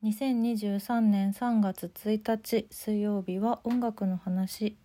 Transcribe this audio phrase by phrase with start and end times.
[0.00, 4.76] 2023年3月1日水曜日は音楽の話。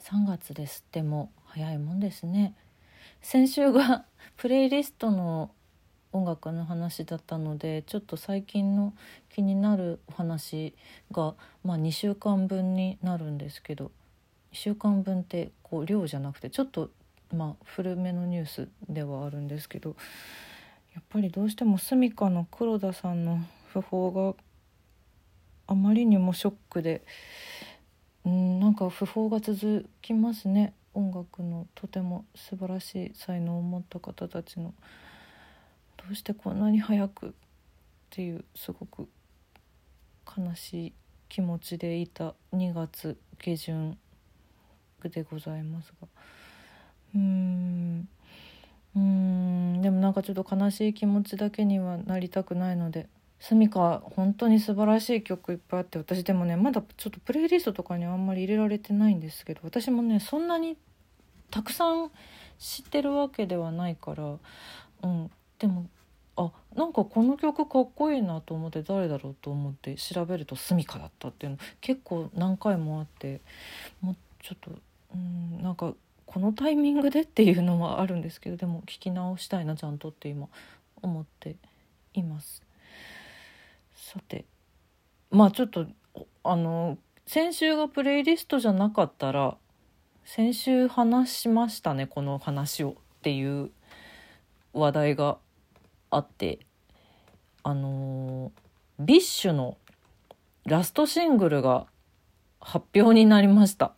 [0.00, 2.56] 3月ですっても早いもんですね。
[3.22, 4.04] 先週が
[4.36, 5.52] プレイリストの
[6.12, 8.94] 音楽の話だったのでちょっと最近の
[9.28, 10.74] 気になるお話
[11.12, 13.92] が、まあ、2週間分になるんですけど
[14.50, 16.90] 1週間分ってこう量じゃなくてちょっと
[17.34, 19.96] まあ古めのニュースではあるんですけど
[20.94, 23.40] やっぱりどうしてもスミカの黒田さんの
[23.72, 24.34] 訃報が
[25.66, 27.02] あまりにもショックで
[28.24, 30.74] うんなんか訃報が続きますね。
[30.92, 34.74] 音楽のとても素晴らしい才能を持った方たちの。
[35.96, 37.30] どうしてこんなに早くっ
[38.10, 39.08] ていうすごく
[40.36, 40.92] 悲しい
[41.28, 43.98] 気持ちでいた2月下旬
[45.04, 46.08] でございますが
[47.14, 48.08] うん。
[48.96, 49.82] うん。
[49.82, 53.08] でもなんかちょっと悲しい気持ちだけにはなりたくないので。
[53.40, 60.76] スミカ本当に素晴らしい曲いっぱいあって私でもねまだちょっとプレイリストとかにあんまり入れられてないんですけど私もねそんなに
[61.50, 62.10] たくさん
[62.58, 64.36] 知ってるわけではないから
[65.02, 65.30] うん。
[65.58, 65.86] でも
[66.36, 73.40] あなんかこの曲かっこいいなと思って誰だろうと思って調べるとスミカだったっていうの結構何回もあって
[74.00, 74.70] もうちょっと
[75.14, 75.94] うんなんか
[76.30, 80.46] このタイミングでっていうのはあるんですけどでも聞き直したいなちゃんとって今
[81.02, 81.56] 思って
[82.14, 82.62] います。
[83.96, 84.44] さて
[85.32, 85.88] まあちょっと
[86.44, 89.56] あの先週がプレイリストじゃなかったら
[90.24, 93.72] 先週話しましたねこの話をっていう
[94.72, 95.36] 話題が
[96.10, 96.60] あって
[97.64, 98.52] あの
[99.00, 99.76] BiSH の
[100.64, 101.86] ラストシングルが
[102.60, 103.94] 発表になりました。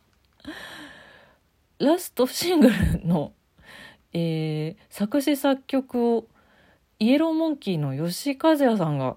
[1.83, 3.33] ラストシングルの、
[4.13, 6.27] えー作詞作曲を
[7.01, 9.17] Yellow Monkey の吉井和哉さんが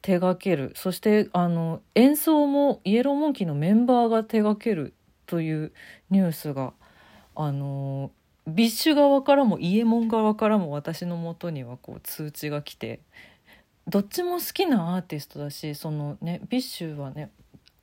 [0.00, 0.72] 手掛ける。
[0.74, 4.94] そしてあの演奏も Yellow Monkey のメンバーが手掛ける
[5.26, 5.72] という
[6.08, 6.72] ニュースが
[7.34, 8.10] あの
[8.46, 13.00] BiSH 側からもイエモン側からも私のもとにはこう通知が来て。
[13.86, 17.30] どっちも好きなアーティストだしそのね BiSH はね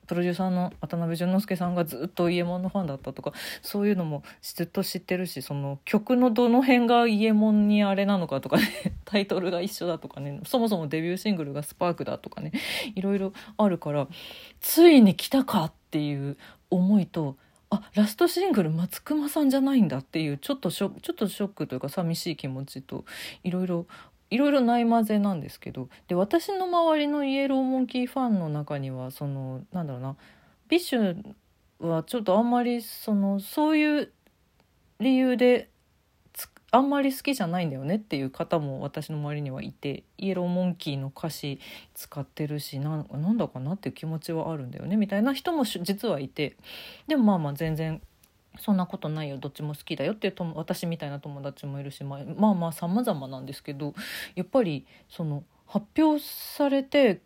[0.06, 8.64] プロデューサーの渡辺淳之介さんがずっとイエモンのファンだったとかそういうのもずっと知ってるしその曲のどの辺がイエモンにあれなのかとかね
[9.04, 12.52] タイトルが一緒だとかねそもそもデビューシングルが「スパークだとかね
[12.94, 14.08] いろいろあるから
[14.60, 16.36] ついに来たかっていう
[16.70, 17.36] 思いと
[17.70, 23.04] あラストシングル松隈さんじゃないんだっていうちょっとショちょっとショックというか寂しい気持ちと
[23.42, 23.86] いろいろ
[24.30, 30.16] いろいろないまぜなんですけどで私の周りの Yellow Monkey ファンの中にはそのなんだろうな
[30.68, 31.34] BiSH
[31.80, 34.12] はちょっとあんまりそのそういう
[34.98, 35.68] 理由で
[36.72, 41.60] あんまり好きじゃないんだよねっていう方も私の周りにはいて Yellow Monkey の歌詞
[41.94, 46.56] 使ってるしなんだかなっていう気持ちはあるんだよねみたいな人も実はいて
[47.06, 48.02] でもまあまあ全然
[48.58, 53.94] そんなことないよどっちも好きだよっていう私みたいな友達もいるし、まあ、まあまあ様々なんですけど
[54.34, 57.20] やっぱりその発表されて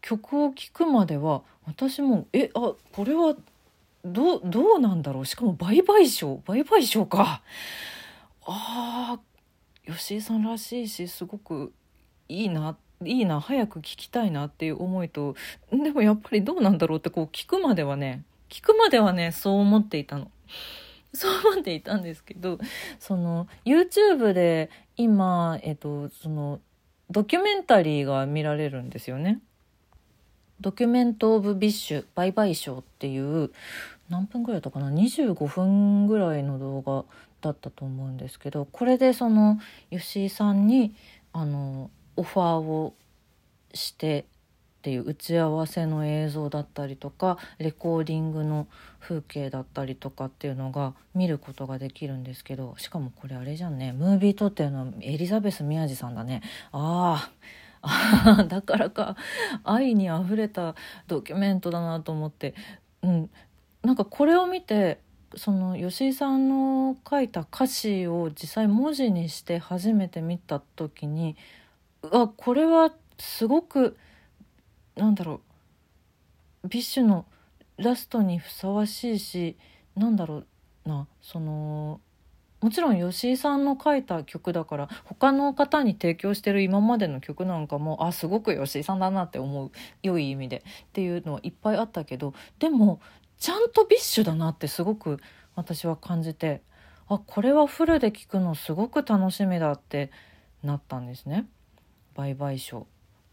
[0.00, 3.36] 曲を聴くまでは私もえあこれは
[4.04, 5.26] どうどうなんだろう。
[5.26, 6.40] しかも売買賞。
[6.46, 7.42] 売買賞か。
[8.46, 11.72] あー吉井さんらしいしすごく
[12.28, 15.34] いいないいな早く聞きたいなっていう思いと
[15.70, 20.30] でもやっぱりどうなんだろうってこう聞くまではね聞くまではねそう思っていたの。
[21.14, 22.58] そう思っていたんですけど
[22.98, 26.60] その YouTube で今、えっと、その
[27.10, 29.40] ドキュメンタリーが見られるんですよね。
[30.60, 33.50] Document of BiSH Bye-Bye Show っていう
[34.10, 37.04] 何分ぐらいだったかな？25分ぐらいの動画
[37.40, 39.60] だったと思うんですけどこれでその
[39.90, 40.94] 吉井さんに
[41.32, 42.94] あのオファーを
[43.72, 44.26] して
[44.78, 48.68] っていう打ち合わせの映像だったりとかレコーディングの
[49.00, 56.42] 風景だったりとかっていうのが見ることができるんですけどしかもこれあれじゃんねムービー撮ってるのエリザベス宮治さんだね。
[56.70, 57.28] あ
[57.82, 59.16] あ だからか
[59.64, 60.74] 愛にあふれた
[61.08, 62.54] ドキュメントだなと思って、
[63.02, 63.30] うん、
[63.82, 65.00] なんかこれを見て
[65.36, 71.36] その吉井さんの書いた歌詞を実際文字にして初めて見た時に
[72.02, 73.96] うわこれはすごく
[74.98, 75.40] なんだろ
[76.64, 76.68] う。
[76.68, 77.24] BiSH の
[77.76, 79.56] ラストにふさわしいし
[79.96, 80.42] なんだろ
[80.84, 82.00] うなその
[82.60, 89.70] もちろん吉井さんの書いた曲だから他の方に提供してる今までの曲なんかもあすごく吉井さんだなって思う
[90.02, 93.00] 良い意味でっていうのはいっぱいあったけどでも
[93.38, 95.20] ちゃんと BiSH だなってすごく
[95.54, 96.62] 私は感じて
[97.08, 100.10] あこれはフルで聴くのすごく楽しみだって
[100.64, 101.46] なったんですね。
[102.14, 102.88] 売買賞、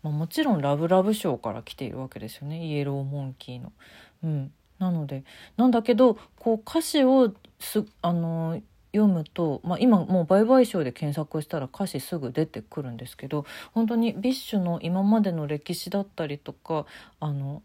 [0.05, 3.73] まあ、もちろん LOVE LOVE SHOW から来ているわけですよね Yellow Monkey の。
[4.23, 5.23] うん、なので
[5.57, 8.61] なんだけどこう歌詞をすあの
[8.93, 16.85] 読むと、まあ、今もう売買賞で検索したら歌詞すぐ出てくるんですけど本当に BiSH の今までの歴史だったりとか
[17.19, 17.63] あの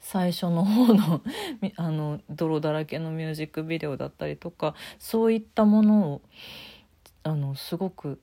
[0.00, 1.20] 最初の方の
[1.76, 6.22] あの泥だらけのミュージックビデオだったりとかそういったものを
[7.24, 8.20] あのすごく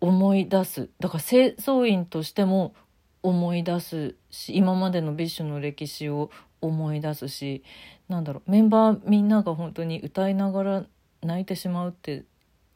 [0.00, 0.88] 思い出す。
[1.00, 2.74] だから清掃員としても
[3.22, 6.30] 思い出すし今までの BiSH の歴史を
[6.60, 7.62] 思い出すし
[8.08, 8.50] なんだろう。
[8.50, 10.84] メンバーみんなが本当に歌いながら
[11.22, 12.24] 泣いてしまうって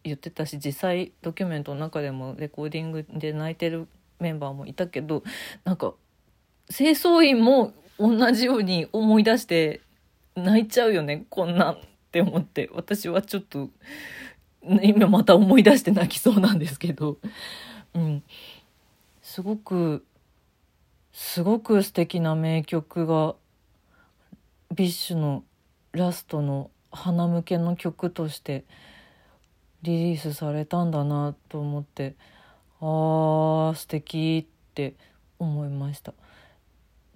[0.04, 3.86] 言ってたし実際ドキュメントの中でもレコーディングで泣いてる
[4.18, 5.22] メンバーもいたけど
[5.64, 5.94] なんか
[6.68, 9.80] 清掃員も同じように思い出して
[10.34, 11.78] 泣いちゃうよねこんなんっ
[12.10, 13.70] て思って私はちょっと
[14.82, 17.18] 今また思い出して泣きそうなんですけど、
[17.94, 18.22] うん、
[19.20, 20.04] すごく
[21.12, 23.34] すごく素敵な名曲が
[24.74, 25.44] BiSH の
[25.92, 28.64] ラストの花向けの曲として
[29.82, 32.14] リリースされたんだなと思って
[32.80, 34.94] あー素敵って
[35.38, 36.14] 思いました。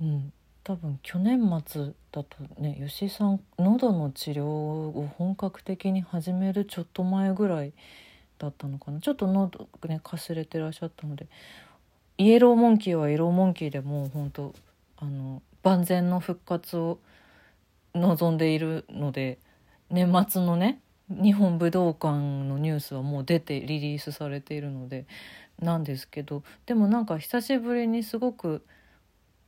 [0.00, 0.32] うん。
[0.66, 2.26] 多分去年末だと
[2.58, 7.72] ね吉井さん喉の治療を本格的に始めるちょっと前ぐらい
[8.40, 8.98] だったのかな。
[8.98, 11.28] ちょっと喉ねかすれてらっしゃったので
[12.18, 14.54] イエローモンキーはイエローモンキーでもう本当
[14.96, 16.98] あの万全の復活を
[17.94, 19.38] 望んでいるので
[19.88, 25.06] 年末のね日本武道館のニュースはもう出てリリースされているので
[25.60, 28.64] なんですけどでもなんか久しぶりにすごく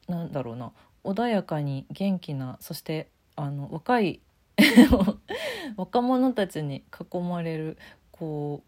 [0.06, 0.72] なんだろうな
[1.04, 4.20] 穏やかに元気なそしてあの若い
[5.76, 7.78] 若者たちに囲まれる
[8.10, 8.62] こ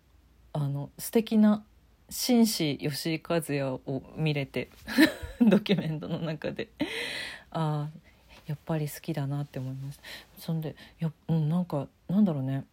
[0.54, 1.64] うあの素敵な
[2.08, 4.70] 紳士吉井和哉を見れて
[5.40, 6.68] ドキュメントの中で。
[7.52, 8.10] ああ
[8.46, 10.02] やっぱり好きだなって思いました
[10.38, 12.64] そんでや、うん、なんかなんだろうね。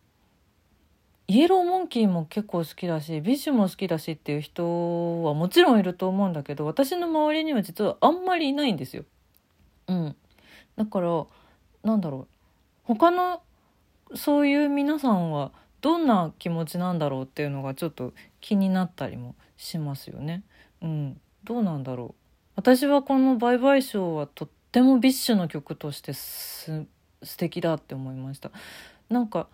[1.27, 9.03] Yellow Monkey も結構好きだし BiSH も好きだしっていう人はもちろんいると思うんだけど私の周りには実はあんまりいないんですよ。
[9.87, 10.15] うん、
[10.75, 11.25] だから
[11.83, 12.27] なんだろう
[12.83, 13.41] 他の
[14.15, 15.51] そういう皆さんは
[15.81, 20.43] どんな気持ちなんだろうっていうのがちょっと気になったりもしますよね。
[20.81, 22.21] うん、どうなんだろう
[22.55, 26.85] 私はこの「売買賞」はとっても BiSH の曲としてす
[27.23, 28.51] 素敵だって思いました。
[29.09, 29.47] なんか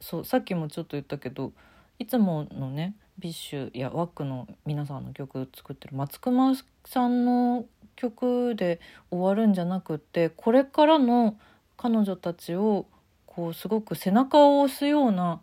[0.00, 1.52] そうさっきもちょっと言ったけど
[1.98, 6.54] いつものね BiSH や WACK の皆さんの曲作ってる松隈
[6.84, 8.80] さんの曲で
[9.10, 11.36] 終わるんじゃなくってこれからの
[11.76, 12.86] 彼女たちを
[13.26, 15.40] こうすごく背中を押すような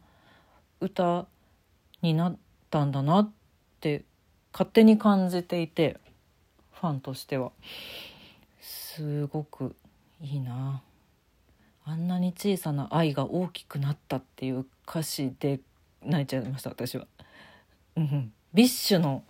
[0.79, 1.25] 歌
[2.01, 2.37] になっ
[2.69, 3.31] たんだなっ
[3.81, 4.03] て
[4.53, 5.97] 勝手に感じていて
[6.71, 7.51] ファンとしては。
[8.61, 9.75] すごく
[10.21, 10.81] いいな。
[11.85, 15.59] あんなに小さな愛が大きくなったっていう歌詞で
[16.03, 17.07] 泣いちゃいました私は。
[17.95, 19.23] うん、 BiSH の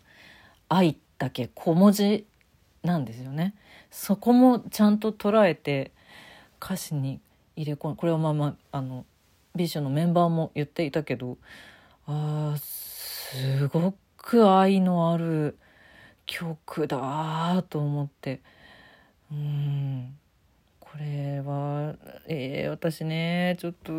[0.68, 2.26] i だけ小文字
[2.84, 3.56] なんですよね。
[3.92, 5.92] そこもちゃんと捉えて
[6.62, 7.20] 歌詞に
[7.56, 9.06] 入れ込んこれはまあまああの
[9.56, 11.38] BiSH のメンバーも言っていたけど
[12.06, 15.58] あすごく愛のある
[16.26, 18.42] 曲だと思って。
[19.32, 20.16] うん。
[20.80, 21.96] これは
[22.28, 23.94] えー、私ねちょっと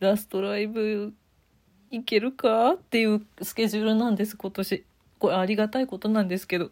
[0.00, 1.14] ラストライブ
[1.90, 4.84] 行けるかっていうスケジュールなんです今年。
[5.18, 6.70] これありがたいことなんですけど。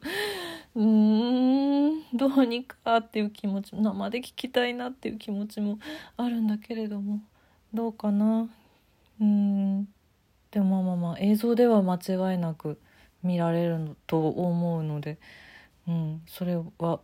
[0.75, 5.79] うーんどうにかっていう気持ち生で聞きたいなっていう気持ちも
[6.17, 7.21] あるんだけれども。
[7.75, 8.49] どうかな？
[9.21, 9.85] うん。
[10.51, 12.81] でもまあまあまあ映像では間違いなく
[13.23, 15.19] 見られると思うので、
[15.89, 17.01] うん、それは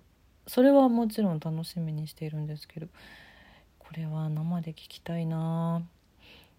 [0.47, 2.89] それはもちろん楽しみにしているんですけど。
[3.79, 5.81] これは生で聞きたいな。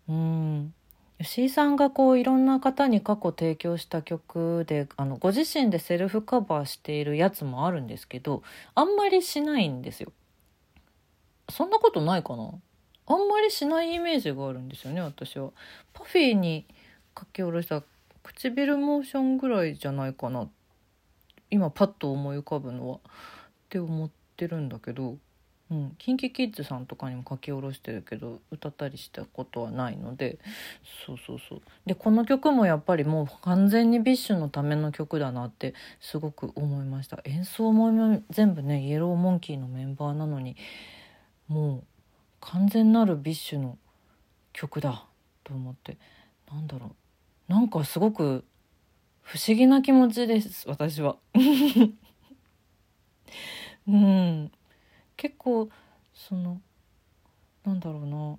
[0.07, 0.73] うん。
[1.19, 8.43] 吉井さんがこういろんな方に過去提供した曲であのご自身でセルフカバーしているやつもあるんですけど
[8.75, 10.11] あんまりしないんですよ。
[11.49, 12.51] そんなことないかな？
[13.07, 15.51] あんまりしないイメージがあるんですよね私は。
[15.93, 16.65] パフィーに
[17.17, 17.81] 書き下ろした
[18.21, 20.47] 唇モーションぐらいじゃないかな
[21.49, 22.99] 今パッと思い浮かぶのはっ
[23.69, 25.15] て思ってるんだけど
[25.69, 30.39] うん、KinKiKids さんとかにも書き下ろしてるけど歌ったりしたことはないので
[31.05, 31.61] そうそうそう。
[31.85, 37.19] でこの曲もやっぱりもう完全に BiSH のための曲だなってすごく思いました。
[37.25, 40.55] 演奏も全部ねイエローモンキーのメンバーなのに
[41.49, 41.83] もう
[42.39, 43.77] 完全なる BiSH の
[44.53, 45.05] 曲だ
[45.43, 45.97] と思って。
[46.49, 46.95] なんだろ
[47.49, 47.51] う。
[47.51, 48.45] なんかすごく
[49.21, 51.17] 不思議な気持ちです私は。
[53.87, 54.51] うん。
[55.17, 55.69] 結構
[56.13, 56.61] その
[57.65, 58.37] なんだろうな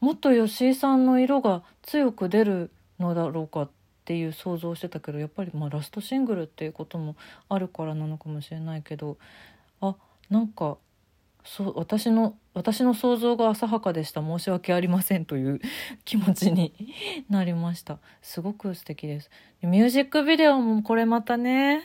[0.00, 2.70] もっと吉井さんの色が強く出る
[3.00, 3.70] のだろうかっ
[4.04, 7.16] ていう想像してたけどやっぱりまあラストシングルっていうことも
[7.48, 9.18] あるからなのかもしれないけど
[9.80, 9.96] あ
[10.30, 10.78] なんか
[11.44, 14.20] そう私の私の想像が浅はかでした。
[14.20, 15.60] 申し訳ありませんという
[16.04, 16.74] 気持ちに
[17.30, 17.98] なりました。
[18.20, 19.30] すごく素敵です。
[19.62, 21.82] ミュージックビデオもこれまたね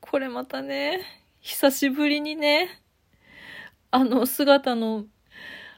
[0.00, 1.00] これまたね
[1.40, 2.68] 久しぶりにね
[3.94, 5.04] あの姿の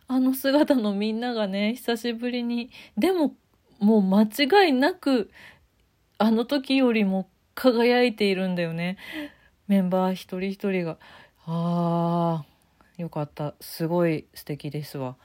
[0.08, 3.34] あの姿のみんながね久しぶりにでも
[3.78, 5.30] もう間違いなく
[6.16, 8.96] あの時よりも輝いているんだよね。
[9.68, 10.96] メンバー一人一人が。
[11.44, 13.52] あーよかった。
[13.60, 15.16] すごい素敵ですわ。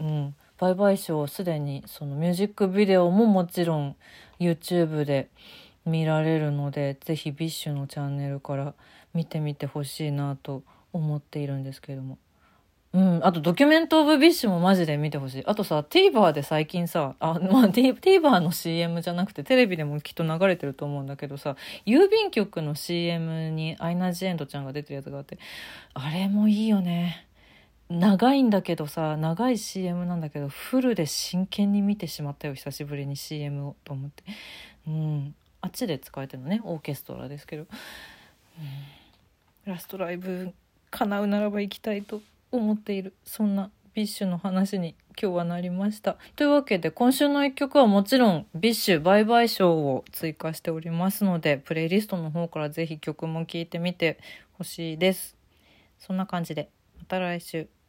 [0.00, 0.34] うん。
[0.58, 3.96] 売買賞すでにそのミュージックビデオももちろん
[4.40, 5.28] YouTube で
[5.86, 8.74] 見られるので是非 BiSH のチャンネルから
[9.14, 12.18] 見てみてほしいなと思っているんですけども。
[12.94, 15.42] うん、あと Document of BiSH もマジで見てほしい。
[15.46, 21.56] あとさ、TVer で最近さ、あ、まあ、TVer の CM じゃなくてテレビでもきっと流れてると思うんだけどさ、
[21.86, 25.38] 郵便局の CM にアイナ・ジ・エンドちゃんが出てるやつがあって、
[25.94, 27.26] あれもいいよね。
[27.88, 34.22] 長いんだけどさ、長い CM なんだけど、フルで真剣に見てしまったよ、久しぶりに CM をと思って。
[34.86, 35.34] うん。
[35.62, 37.62] あっちで使えてるのね、オーケストラですけど。
[37.62, 37.66] う
[39.70, 40.52] ん、ラストライブ
[40.90, 42.20] 叶うならば行きたいと
[42.52, 46.16] 思っているそんな BiSH の話に今日はなりました。
[46.36, 54.18] というわけで今週の一曲はもちろん BiSH Bye-Bye Show を追加しておりますのでプレイリストの方から是非曲も聴いてみて
[54.52, 55.36] ほしいです。
[55.98, 57.81] そんな感じでまた来週。